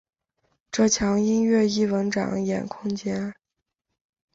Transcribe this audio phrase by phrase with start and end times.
[0.71, 3.35] 这墙音乐艺文展演空间。